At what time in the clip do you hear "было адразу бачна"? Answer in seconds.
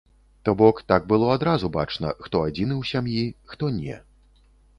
1.11-2.15